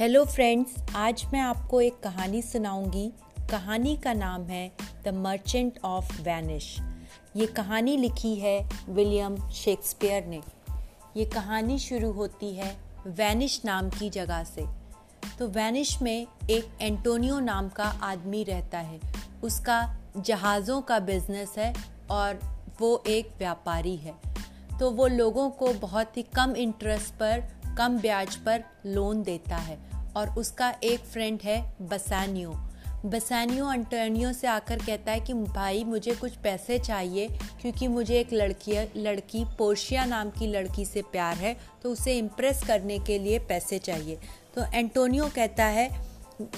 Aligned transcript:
Hello 0.00 0.24
friends 0.24 0.94
आज 0.96 1.24
मैं 1.32 1.40
आपको 1.40 1.80
एक 1.80 2.00
कहानी 2.02 2.42
सुनाऊँगी। 2.42 3.12
कहानी 3.50 3.96
का 3.96 4.12
नाम 4.12 4.44
है 4.44 4.72
द 5.04 5.08
मर्चेंट 5.08 5.78
ऑफ़ 5.84 6.22
वैनिश 6.22 6.78
ये 7.36 7.46
कहानी 7.46 7.96
लिखी 7.96 8.34
है 8.34 8.70
विलियम 8.88 9.50
शेक्सपियर 9.50 10.24
ने। 10.26 10.40
ये 11.16 11.24
कहानी 11.24 11.78
शुरू 11.78 12.12
होती 12.12 12.54
है 12.54 12.76
वैनिश 13.06 13.60
नाम 13.64 13.90
की 13.90 14.10
जगह 14.10 14.44
से। 14.44 14.66
तो 15.38 15.48
वैनिश 15.48 16.02
में 16.02 16.26
एक 16.50 16.78
एंटोनियो 16.80 17.38
नाम 17.38 17.68
का 17.68 17.84
आदमी 17.84 18.44
रहता 18.44 18.78
है। 18.78 19.00
उसका 19.42 19.96
जहाज़ों 20.16 20.82
का 20.82 20.98
बिज़नेस 20.98 21.54
है 21.58 21.74
और 22.10 22.40
वो 22.80 23.04
एक 23.06 23.30
व्यापारी 23.38 23.96
है। 23.96 24.14
तो 24.80 24.90
वो 24.90 25.06
लोगों 25.06 25.50
को 25.50 25.72
बहुत 25.72 26.16
ही 26.16 26.22
कम 26.22 26.56
इंटरेस्ट 26.56 27.14
पर 27.14 27.59
कम 27.80 27.96
ब्याज 27.98 28.34
पर 28.36 28.64
लोन 28.86 29.22
देता 29.22 29.56
है 29.56 29.78
और 30.16 30.30
उसका 30.30 30.74
एक 30.84 31.00
फ्रेंड 31.00 31.38
है 31.42 31.76
बसानियो। 31.82 32.50
बसानियो 33.06 33.66
अंटर्नियो 33.66 34.32
से 34.32 34.46
आकर 34.46 34.78
कहता 34.78 35.12
है 35.12 35.20
कि, 35.20 35.34
भाई, 35.34 35.84
मुझे 35.84 36.14
कुछ 36.14 36.32
पैसे 36.32 36.78
चाहिए 36.78 37.28
क्योंकि 37.60 37.88
मुझे 37.88 38.18
एक 38.20 38.32
लड़की 38.32 38.72
लड़की 38.96 39.44
पोर्शिया 39.58 40.04
नाम 40.04 40.30
की 40.30 40.46
लड़की 40.46 40.84
से 40.84 41.02
प्यार 41.02 41.36
है 41.36 41.56
तो 41.82 41.92
उसे 41.92 42.18
इम्प्रेस 42.18 42.62
करने 42.66 42.98
के 42.98 43.18
लिए 43.18 43.38
पैसे 43.38 43.78
चाहिए। 43.78 44.18
तो 44.54 44.64
एंटोनियो 44.74 45.30
कहता 45.34 45.64
है, 45.64 45.88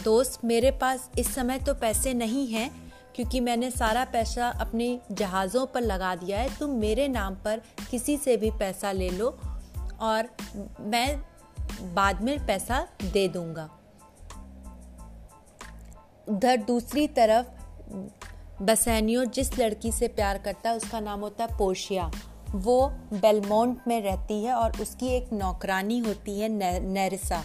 दोस्त, 0.04 0.44
मेरे 0.44 0.70
पास 0.70 1.08
इस 1.18 1.34
समय 1.34 1.58
तो 1.58 1.74
पैसे 1.74 2.14
नहीं 2.14 2.46
हैं 2.48 2.70
क्योंकि 3.16 3.41
मैंने 3.41 3.70
सारा 3.70 4.04
पैसा 4.04 4.48
अपने 4.60 4.98
जहाज़ों 5.12 5.66
पर 5.66 5.80
लगा 5.80 6.14
दिया 6.14 6.38
है। 6.38 6.58
तुम 6.58 6.70
मेरे 6.70 7.08
नाम 7.08 7.34
पर 7.34 7.62
किसी 7.91 8.16
से 8.16 8.36
भी 8.36 8.50
पैसा 8.50 8.92
ले 8.92 9.10
लो 9.10 9.36
और 10.03 10.28
मैं 10.81 11.22
बाद 11.95 12.22
में 12.22 12.47
पैसा 12.47 12.89
दे 13.03 13.28
दूँगा। 13.28 13.70
उधर 16.28 16.56
दूसरी 16.56 17.09
तरफ़, 17.09 17.47
बसैनियो 18.62 19.25
जिस 19.25 19.59
लड़की 19.59 19.92
से 19.92 20.09
प्यार 20.09 20.39
करता 20.39 20.70
है, 20.70 20.77
उसका 20.77 21.00
नाम 21.00 21.20
होता 21.20 21.44
है 21.44 21.59
पोशिया। 21.59 22.11
वो 22.50 22.89
बेलमोंट 23.12 23.78
में 23.89 24.00
रहती 24.03 24.44
है 24.44 24.53
और 24.53 24.81
उसकी 24.81 25.06
एक 25.06 25.33
नौकरानी 25.33 25.98
होती 25.98 26.41
है 26.41 26.48
नरसा। 26.83 27.44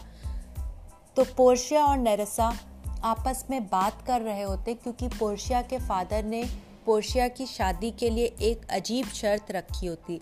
तो 1.16 1.24
पोर्शिया 1.24 1.86
और 1.86 1.98
नेरिसा 1.98 2.58
आपस 3.04 3.46
में 3.50 3.66
बात 3.66 4.02
कर 4.08 4.22
रहे 4.22 4.42
होते 4.42 4.74
क्योंकि 4.74 5.08
पोर्शिया 5.08 5.62
के 5.62 5.78
फादर 5.78 6.24
ने 6.24 6.46
पोर्शिया 6.86 7.28
की 7.28 7.46
शादी 7.46 7.92
के 7.92 8.10
लिए 8.10 8.26
एक 8.26 8.68
अजीब 8.70 9.06
शर्त 9.06 9.52
रखी 9.52 9.88
होती। 9.88 10.20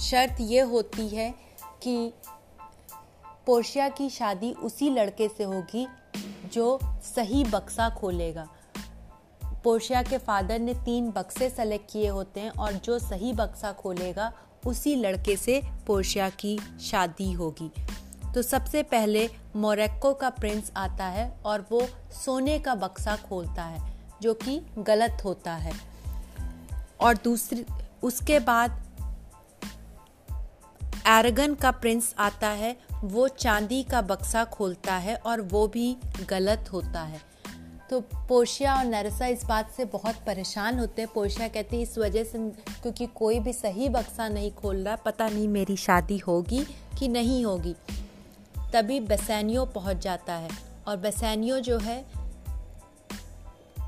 शर्त 0.00 0.36
ये 0.40 0.60
होती 0.60 1.08
है 1.08 1.34
कि 1.82 2.12
पोर्शिया 3.46 3.88
की 3.88 4.10
शादी 4.10 4.52
उसी 4.52 4.90
लड़के 4.90 5.28
से 5.28 5.44
होगी 5.44 5.88
जो 6.52 6.78
सही 6.84 7.44
बक्सा 7.44 7.90
खोलेगा। 7.90 8.48
पोर्शिया 9.44 10.02
के 10.02 10.18
फादर 10.18 10.58
ने 10.58 10.74
तीन 10.74 11.10
बक्से 11.10 11.50
सेलेक्ट 11.50 11.90
किए 11.90 12.08
होते 12.08 12.40
हैं 12.40 12.50
और 12.50 12.72
जो 12.72 12.98
सही 12.98 13.32
बक्सा 13.32 13.72
खोलेगा, 13.72 14.32
उसी 14.66 14.96
लड़के 14.96 15.36
से 15.36 15.62
पोर्शिया 15.86 16.30
की 16.30 16.58
शादी 16.80 17.32
होगी। 17.32 17.72
तो 18.34 18.42
सबसे 18.42 18.82
पहले 18.82 19.30
मोरक्को 19.56 20.14
का 20.14 20.30
प्रिंस 20.30 20.72
आता 20.76 21.04
है 21.04 21.40
और 21.44 21.66
वो 21.72 21.88
सोने 22.24 22.58
का 22.58 22.74
बक्सा 22.74 23.16
खोलता 23.16 23.62
है, 23.62 23.92
जो 24.22 24.34
कि 24.34 24.66
गलत 24.78 25.22
होता 25.24 25.54
है। 25.54 25.72
और 27.00 27.16
दूसरी, 27.24 27.66
उसके 28.02 28.38
बाद 28.38 28.85
एरगन 31.08 31.54
का 31.54 31.70
प्रिंस 31.70 32.14
आता 32.18 32.48
है, 32.48 32.76
वो 33.04 33.28
चांदी 33.28 33.82
का 33.82 34.02
बक्सा 34.02 34.44
खोलता 34.44 34.94
है 34.94 35.16
और 35.16 35.40
वो 35.40 35.66
भी 35.68 35.96
गलत 36.28 36.68
होता 36.72 37.02
है। 37.02 37.20
तो 37.90 38.00
पोशिया 38.00 38.76
और 38.76 38.84
नरसा 38.84 39.26
इस 39.26 39.44
बात 39.44 39.70
से 39.70 39.84
बहुत 39.84 40.14
परेशान 40.14 40.78
होते 40.78 41.02
हैं। 41.02 41.10
पोशिया 41.14 41.48
कहती 41.48 41.76
है, 41.76 41.82
इस 41.82 41.98
वजह 41.98 42.24
से 42.24 42.38
क्योंकि 42.82 43.06
कोई 43.06 43.40
भी 43.40 43.52
सही 43.52 43.88
बक्सा 43.88 44.28
नहीं 44.28 44.50
खोल 44.52 44.76
रहा, 44.76 44.96
पता 44.96 45.28
नहीं 45.28 45.48
मेरी 45.48 45.76
शादी 45.76 46.18
होगी 46.18 46.66
कि 46.98 47.08
नहीं 47.08 47.44
होगी। 47.44 47.74
तभी 48.72 49.00
बसैनियो 49.00 49.64
पहुँच 49.64 49.96
जाता 49.96 50.34
है 50.34 50.48
और 50.88 50.96
बसैनियो 50.96 51.60
जो 51.60 51.78
है, 51.78 52.04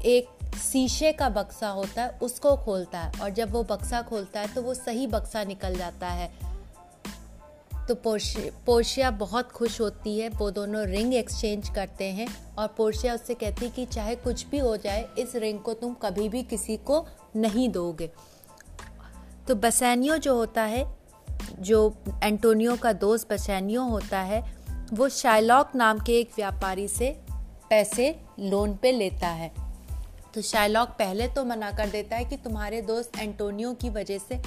एक 0.05 0.29
शीशे 0.59 1.13
का 1.13 1.29
बक्सा 1.29 1.69
होता 1.69 2.03
है, 2.03 2.19
उसको 2.23 2.57
खोलता 2.57 3.01
है 3.01 3.21
और 3.21 3.31
जब 3.31 3.51
वो 3.51 3.63
बक्सा 3.65 4.03
खोलता 4.03 4.41
है 4.41 4.55
तो 4.55 4.63
वो 4.63 4.75
सही 4.75 5.07
बक्सा 5.07 5.45
निकल 5.45 5.75
जाता 5.75 6.09
है। 6.09 6.48
तो 7.89 7.95
पोर्शिया 7.95 9.11
बहुत 9.11 9.53
खुश 9.53 9.81
होती 9.81 10.19
है, 10.19 10.29
वो 10.29 10.51
दोनों 10.51 10.85
रिंग 10.87 11.15
एक्सचेंज 11.15 11.69
करते 11.69 12.05
हैं 12.05 12.27
और 12.59 12.67
पोर्शिया 12.69 13.15
उससे 13.15 13.35
कहती 13.35 13.65
है 13.65 13.71
कि 13.71 13.85
चाहे 13.87 14.15
कुछ 14.17 14.47
भी 14.47 14.59
हो 14.59 14.77
जाए, 14.77 15.07
इस 15.19 15.35
रिंग 15.37 15.61
को 15.61 15.75
तुम 15.75 15.95
कभी 15.95 16.29
भी 16.29 16.43
किसी 16.43 16.77
को 16.77 17.07
नहीं 17.37 17.69
दोगे। 17.69 18.11
तो 19.49 19.55
बसैनियो 19.55 20.17
जो 20.17 20.35
होता 20.35 20.63
है, 20.63 20.85
जो 21.61 21.95
एंटोनियो 22.23 22.77
का 22.77 22.93
दोस्त 22.95 23.33
बसैनियो 23.33 23.83
होता 23.83 24.21
है, 24.21 24.43
वो 24.93 25.09
शाइलॉक 25.09 25.75
नाम 25.75 25.99
के 25.99 26.19
एक 26.21 26.31
व्यापारी 26.37 26.87
से 26.89 27.11
पैसे 27.71 28.15
लोन 28.41 28.75
पे 28.75 28.93
लेता 28.93 29.29
है। 29.29 29.51
तो 30.35 30.43
शाइलॉक 30.43 30.89
पहले 30.89 31.29
तो 31.29 31.45
मना 31.45 31.71
कर 31.71 31.89
देता 31.89 32.17
है 32.17 32.25
कि 32.25 32.37
तुम्हारे 32.37 32.83
दोस्त 32.83 33.19
एंटोनियो 33.19 33.73
की 33.73 33.91
वजह 33.91 34.19
से 34.19 34.41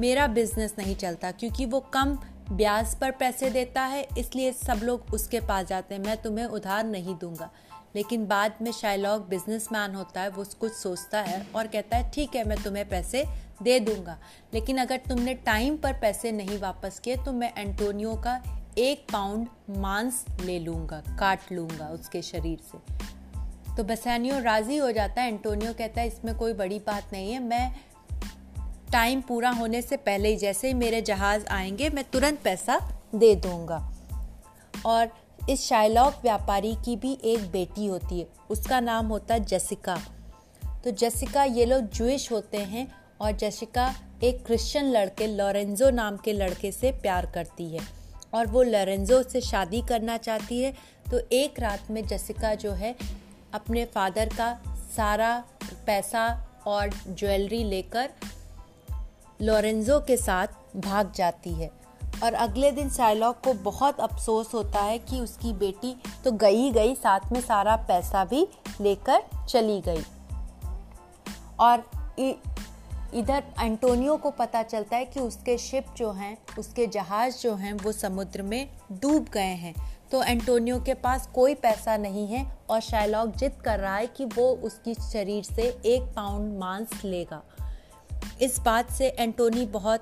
मेरा 0.00 0.26
बिज़नेस 0.28 0.74
नहीं 0.78 0.96
चलता, 0.96 1.30
क्योंकि 1.30 1.66
वो 1.66 1.80
कम 1.92 2.18
ब्याज 2.52 2.94
पर 2.94 3.10
पैसे 3.10 3.50
देता 3.50 3.82
है, 3.82 4.06
इसलिए 4.18 4.52
सब 4.52 4.80
लोग 4.82 5.14
उसके 5.14 5.40
पास 5.40 5.66
जाते 5.66 5.94
हैं। 5.94 6.02
मैं 6.02 6.16
तुम्हें 6.16 6.44
उधार 6.46 6.84
नहीं 6.84 7.14
दूँगा। 7.14 7.50
लेकिन 7.96 8.26
बाद 8.26 8.54
में 8.62 8.70
शाइलॉक 8.72 9.26
बिजनेसमैन 9.28 9.94
होता 9.94 10.20
है, 10.20 10.28
वो 10.28 10.44
कुछ 10.60 10.72
सोचता 10.72 11.20
है 11.20 11.46
और 11.56 11.66
कहता 11.66 11.96
है, 11.96 12.10
ठीक 12.10 12.34
है, 12.36 12.44
मैं 12.44 12.62
तुम्हें 12.62 12.88
पैसे 12.88 13.24
दे 13.62 13.78
दूँगा। 13.80 14.18
लेकिन 14.54 14.78
अगर 14.78 15.00
तुमने 15.08 15.34
टाइम 15.34 15.76
पर 15.76 15.92
पैसे 15.92 16.32
नहीं 16.32 16.58
वापस 16.58 16.98
किए 16.98 17.16
तो 17.16 17.32
मैं 17.32 17.52
एंटोनियो 17.58 18.14
का 18.16 18.40
एक 18.78 19.06
पाउंड 19.12 19.46
मांस 19.70 20.24
ले 20.40 20.58
लूँगा, 20.58 21.02
काट 21.18 21.52
लूँगा 21.52 21.88
उसके 21.88 22.22
शरीर 22.22 22.58
से। 22.62 22.78
तो 23.76 23.84
बसैनियो 23.84 24.38
राज़ी 24.38 24.76
हो 24.76 24.90
जाता 24.92 25.22
है। 25.22 25.28
एंटोनियो 25.28 25.72
कहता 25.72 26.00
है, 26.00 26.06
इसमें 26.06 26.34
कोई 26.36 26.52
बड़ी 26.52 26.78
बात 26.78 27.12
नहीं 27.12 27.32
है। 27.32 27.38
मैं 27.38 27.72
टाइम 28.96 29.20
पूरा 29.20 29.50
होने 29.50 29.80
से 29.82 29.96
पहले 29.96 30.28
ही 30.28 30.36
जैसे 30.36 30.68
ही 30.68 30.74
मेरे 30.74 31.00
जहाज़ 31.02 31.46
आएँगे, 31.46 31.88
मैं 31.90 32.04
तुरंत 32.04 32.38
पैसा 32.44 32.78
दे 33.14 33.34
दूँगा। 33.34 33.92
और 34.86 35.08
इस 35.50 35.64
शाइलॉक 35.64 36.14
व्यापारी 36.22 36.74
की 36.84 36.96
भी 36.96 37.18
एक 37.24 37.50
बेटी 37.50 37.86
होती 37.86 38.20
है, 38.20 38.26
उसका 38.50 38.80
नाम 38.80 39.06
होता 39.06 39.34
है 39.34 39.44
जसिका 39.44 39.98
तो 40.84 40.90
जसिका 40.90 41.44
ये 41.44 41.64
लोग 41.64 41.80
जुइश 41.90 42.32
होते 42.32 42.58
हैं 42.58 42.86
और 43.20 43.32
जसिका 43.32 43.94
एक 44.24 44.46
क्रिश्चियन 44.46 44.90
लड़के 44.92 45.26
लॉरेंजो 45.26 45.90
नाम 45.90 46.16
के 46.16 46.32
लड़के 46.32 46.72
से 46.72 46.92
प्यार 46.92 47.26
करती 47.26 47.68
है। 47.76 47.80
और 48.34 48.46
वो 48.46 48.62
लॉरेंजो 48.62 49.22
से 49.22 49.40
शादी 49.40 49.82
करना 49.82 50.16
चाहती 50.16 50.62
है। 50.62 50.72
तो 51.10 51.20
एक 51.32 51.60
रात 51.60 51.90
में 51.90 52.06
जसिका 52.06 52.54
जो 52.54 52.72
है, 52.72 52.94
अपने 53.52 53.84
फादर 53.84 54.28
का 54.28 54.58
सारा 54.96 55.44
पैसा 55.86 56.26
और 56.66 56.90
ज्वेलरी 57.08 57.64
लेकर 57.64 58.10
लॉरेंजो 59.42 60.00
के 60.00 60.16
साथ 60.16 60.46
भाग 60.76 61.12
जाती 61.12 61.52
है। 61.52 61.70
और 62.22 62.34
अगले 62.34 62.72
दिन 62.72 62.90
साइलॉक 62.90 63.40
को 63.44 63.52
बहुत 63.54 64.00
अफसोस 64.00 64.54
होता 64.54 64.80
है 64.80 64.98
कि 64.98 65.20
उसकी 65.20 65.52
बेटी 65.52 66.02
तो 66.24 66.32
गई 66.32 66.70
गई, 66.70 66.94
साथ 66.94 67.20
में 67.32 67.40
सारा 67.40 67.76
पैसा 67.76 68.24
भी 68.24 68.48
लेकर 68.80 69.46
चली 69.48 69.80
गई। 69.80 70.04
और 71.60 71.90
इधर 73.14 73.44
एंटोनियो 73.60 74.16
को 74.16 74.30
पता 74.30 74.62
चलता 74.62 74.96
है 74.96 75.04
कि 75.04 75.20
उसके 75.20 75.58
शिप 75.58 75.86
जो 75.96 76.12
हैं, 76.12 76.38
उसके 76.58 76.86
जहाज़ 76.86 77.42
जो 77.42 77.54
हैं, 77.54 77.72
वो 77.72 77.92
समुद्र 77.92 78.42
में 78.42 78.68
डूब 78.92 79.26
गए 79.32 79.54
हैं। 79.54 79.98
तो 80.12 80.22
एंटोनियो 80.22 80.80
के 80.80 80.94
पास 80.94 81.28
कोई 81.34 81.54
पैसा 81.54 81.96
नहीं 81.96 82.26
है 82.26 82.58
और 82.70 82.80
शाइलॉक 82.80 83.28
जिद 83.28 83.52
कर 83.64 83.80
रहा 83.80 83.96
है 83.96 84.06
कि 84.06 84.24
वो 84.24 84.48
उसकी 84.48 84.94
शरीर 84.94 85.44
से 85.44 85.62
एक 85.62 86.02
पाउंड 86.02 86.58
मांस 86.58 86.88
लेगा। 87.04 87.42
इस 88.40 88.58
बात 88.60 88.90
से 88.90 89.08
एंटोनी 89.08 89.66
बहुत 89.66 90.00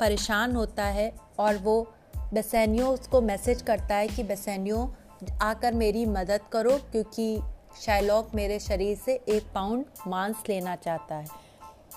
परेशान 0.00 0.56
होता 0.56 0.84
है 0.84 1.12
और 1.38 1.56
वो 1.56 1.92
बेसैनियो 2.34 2.86
उसको 2.86 3.20
मैसेज 3.20 3.62
करता 3.62 3.94
है 3.94 4.08
कि 4.08 4.22
बेसैनियो, 4.22 4.94
आकर 5.42 5.74
मेरी 5.74 6.06
मदद 6.06 6.40
करो 6.52 6.78
क्योंकि 6.92 7.40
शाइलॉक 7.80 8.30
मेरे 8.34 8.58
शरीर 8.58 8.96
से 8.96 9.20
एक 9.28 9.42
पाउंड 9.54 9.84
मांस 10.06 10.36
लेना 10.48 10.76
चाहता 10.76 11.14
है। 11.14 11.26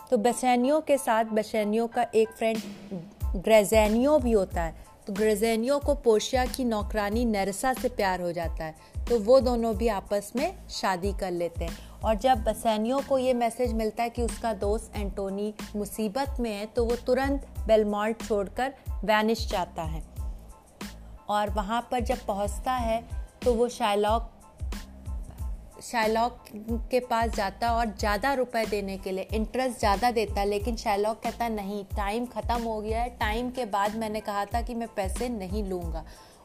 तो 0.09 0.17
बेसैनियो 0.17 0.79
के 0.81 0.97
साथ 0.97 1.25
बेसैनियो 1.25 1.87
का 1.87 2.05
एक 2.15 2.29
फ्रेंड 2.29 2.61
ग्रेजैनियो 3.35 4.19
भी 4.19 4.31
होता 4.31 4.63
है। 4.63 4.75
तो 5.07 5.13
ग्रेजेनियो 5.13 5.79
को 5.79 5.95
पोशिया 5.95 6.45
की 6.45 6.63
नौकरानी 6.63 7.25
नरसा 7.25 7.73
से 7.73 7.89
प्यार 7.89 8.21
हो 8.21 8.31
जाता 8.31 8.65
है। 8.65 8.75
तो 9.09 9.19
वो 9.19 9.39
दोनों 9.39 9.75
भी 9.77 9.87
आपस 9.87 10.31
में 10.35 10.53
शादी 10.69 11.13
कर 11.13 11.31
लेते 11.31 11.65
हैं। 11.65 11.92
और 12.05 12.15
जब 12.15 12.43
बसैनियों 12.43 12.99
को 13.01 13.17
ये 13.17 13.33
मैसेज 13.33 13.73
मिलता 13.73 14.03
है 14.03 14.09
कि 14.09 14.21
उसका 14.21 14.53
दोस्त 14.55 14.95
एंटोनी 14.95 15.53
मुसीबत 15.75 16.35
में 16.39 16.51
है 16.51 16.65
तो 16.65 16.85
वो 16.85 16.95
तुरंत 17.05 17.47
बेलमॉल्ट 17.67 18.23
छोड़कर 18.23 18.73
वैनिश 19.03 19.47
जाता 19.49 19.83
है। 19.83 20.03
और 21.29 21.49
वहाँ 21.49 21.81
पर 21.91 21.99
जब 22.01 22.25
पहुँचता 22.27 22.71
है 22.73 23.03
तो 23.43 23.53
वो 23.53 23.67
शायलॉक 23.69 24.29
शायलॉक 25.83 26.37
के 26.91 26.99
पास 27.01 27.29
जाता 27.29 27.71
और 27.73 27.87
ज़्यादा 27.89 28.33
रुपए 28.33 28.65
देने 28.65 28.97
के 28.97 29.11
लिए 29.11 29.27
इंटरेस्ट 29.33 29.79
ज़्यादा 29.79 30.11
देता, 30.11 30.43
लेकिन 30.43 30.75
शायलॉक 30.75 31.19
कहता, 31.23 31.47
नहीं 31.49 31.83
टाइम 31.87 32.25
ख़त्म 32.25 32.61
हो 32.63 32.79
गया 32.81 33.01
है। 33.01 33.09
टाइम 33.19 33.49
के 33.49 33.65
बाद 33.65 33.95
मैंने 33.95 34.19
कहा 34.19 34.45
था 34.45 34.61
कि 34.61 34.75
मैं 34.75 34.87
पैसे 34.95 35.29
नहीं 35.29 35.63
लूँगा। 35.63 36.03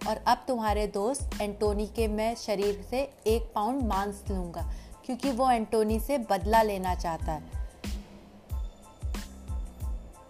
और 0.09 0.23
अब 0.27 0.45
तुम्हारे 0.49 0.87
दोस्त 0.87 1.41
एंटोनी 1.43 1.87
के 1.87 2.09
मैं 2.09 2.35
शरीर 2.37 2.83
से 2.91 3.01
एक 3.27 3.51
पाउंड 3.55 3.83
मांस 3.83 4.25
लूँगा। 4.31 4.69
क्योंकि 5.09 5.31
वो 5.31 5.51
एंटोनी 5.51 5.99
से 6.01 6.17
बदला 6.31 6.61
लेना 6.63 6.95
चाहता 6.95 7.33
है। 7.33 7.43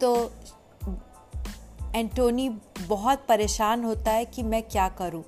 तो 0.01 0.11
एंटोनी 1.95 2.49
बहुत 2.81 3.25
परेशान 3.29 3.85
होता 3.85 4.11
है 4.11 4.25
कि 4.25 4.43
मैं 4.43 4.63
क्या 4.63 4.89
करूँ। 4.99 5.23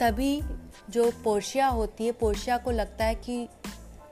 तभी 0.00 0.40
जो 0.90 1.10
पोर्शिया 1.24 1.66
होती 1.68 2.06
है, 2.06 2.12
पोर्शिया 2.12 2.56
को 2.58 2.70
लगता 2.70 3.04
है 3.04 3.14
कि 3.14 3.48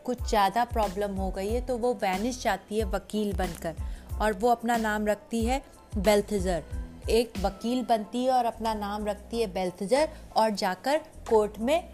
कुछ 0.04 0.28
ज़्यादा 0.28 0.64
प्रॉब्लम 0.64 1.14
हो 1.14 1.30
गई 1.30 1.48
है 1.48 1.60
तो 1.66 1.78
वो 1.78 1.94
वैनिश 1.94 2.42
जाती 2.42 2.78
है 2.78 2.84
वकील 2.90 3.32
बनकर 3.32 3.74
और 4.20 4.32
वो 4.32 4.50
अपना 4.50 4.76
नाम 4.76 5.06
रखती 5.06 5.44
है 5.44 5.62
बेल्थजर। 5.96 6.62
एक 7.10 7.32
वकील 7.38 7.84
बनती 7.84 8.24
है 8.24 8.32
और 8.32 8.44
अपना 8.44 8.74
नाम 8.74 9.06
रखती 9.06 9.40
है 9.40 9.46
बेल्थजर 9.54 10.08
और 10.36 10.50
जाकर 10.56 10.98
कोर्ट 11.30 11.58
में 11.58 11.92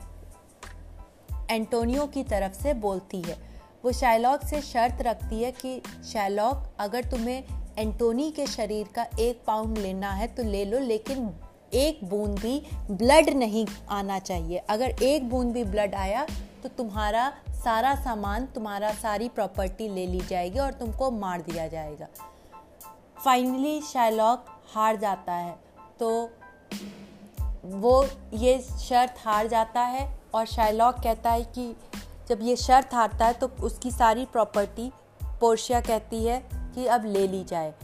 एंटोनियो 1.50 2.06
की 2.06 2.22
तरफ़ 2.24 2.52
से 2.52 2.74
बोलती 2.74 3.22
है। 3.22 3.36
वो 3.84 3.92
शायलॉक 3.92 4.44
से 4.44 4.60
शर्त 4.62 5.02
रखती 5.02 5.42
है 5.42 5.52
कि 5.52 5.80
शायलॉक, 6.04 6.62
अगर 6.78 7.04
तुम्हें 7.04 7.44
एंटोनी 7.78 8.30
के 8.30 8.46
शरीर 8.46 8.88
का 8.94 9.06
एक 9.20 9.42
पाउंड 9.46 9.78
लेना 9.78 10.10
है 10.10 10.26
तो 10.26 10.42
ले 10.42 10.64
लो, 10.64 10.78
लेकिन 10.78 11.30
एक 11.74 12.00
बूंद 12.04 12.38
भी 12.38 12.62
ब्लड 12.90 13.30
नहीं 13.30 13.66
आना 13.90 14.18
चाहिए। 14.18 14.58
अगर 14.58 15.02
एक 15.02 15.28
बूंद 15.30 15.52
भी 15.52 15.64
ब्लड 15.64 15.94
आया 15.94 16.26
तो 16.62 16.68
तुम्हारा 16.68 17.32
सारा 17.50 17.94
सामान, 17.94 18.46
तुम्हारा 18.46 18.92
सारी 18.92 19.28
प्रॉपर्टी 19.28 19.88
ले 19.88 20.06
ली 20.06 20.20
जाएगी 20.20 20.58
और 20.58 20.72
तुमको 20.72 21.10
मार 21.10 21.40
दिया 21.40 21.66
जाएगा। 21.68 22.06
फाइनली 23.24 23.80
शायलॉक 23.82 24.44
हार 24.74 24.96
जाता 24.96 25.32
है। 25.32 25.56
तो 26.00 26.30
वो 27.64 28.06
ये 28.34 28.58
शर्त 28.80 29.14
हार 29.18 29.46
जाता 29.46 29.80
है। 29.80 30.17
और 30.34 30.46
शायलॉक 30.46 30.94
कहता 30.94 31.30
है 31.30 31.44
कि 31.44 31.74
जब 32.28 32.38
ये 32.42 32.56
शर्त 32.56 32.94
हारता 32.94 33.26
है 33.26 33.32
तो 33.32 33.50
उसकी 33.62 33.90
सारी 33.90 34.24
प्रॉपर्टी 34.24 34.90
पोर्शिया 35.40 35.80
कहती 35.80 36.24
है 36.24 36.42
कि 36.54 36.86
अब 36.86 37.04
ले 37.04 37.26
ली 37.28 37.44
जाए। 37.44 37.74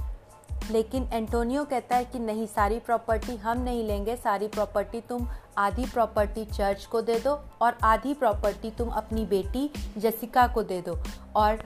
लेकिन 0.70 1.08
एंटोनियो 1.12 1.64
कहता 1.64 1.96
है 1.96 2.05
कि 2.05 2.19
नहीं, 2.19 2.46
सारी 2.46 2.79
प्रॉपर्टी 2.79 3.37
हम 3.37 3.61
नहीं 3.61 3.82
लेंगे, 3.85 4.17
सारी 4.17 4.49
प्रॉपर्टी 4.49 5.00
तुम 5.00 5.26
आधी 5.58 5.85
प्रॉपर्टी 5.85 6.44
चर्च 6.44 6.85
को 6.87 7.00
दे 7.02 7.19
दो 7.20 7.38
और 7.62 7.76
आधी 7.85 8.14
प्रॉपर्टी 8.14 8.70
तुम 8.70 8.88
अपनी 8.88 9.25
बेटी 9.25 9.70
जसिका 9.99 10.47
को 10.47 10.62
दे 10.62 10.81
दो 10.81 10.99
और 11.37 11.62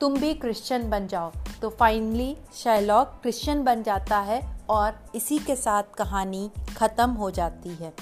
तुम 0.00 0.18
भी 0.18 0.34
क्रिश्चियन 0.34 0.88
बन 0.90 1.06
जाओ। 1.06 1.32
तो 1.62 1.70
फाइनली 1.70 2.36
शैलॉक 2.54 3.18
क्रिश्चियन 3.22 3.62
बन 3.64 3.82
जाता 3.82 4.18
है 4.20 4.40
और 4.70 4.98
इसी 5.14 5.38
के 5.38 5.56
साथ 5.56 5.94
कहानी 5.98 6.50
ख़त्म 6.76 7.10
हो 7.10 7.30
जाती 7.30 7.74
है। 7.74 7.92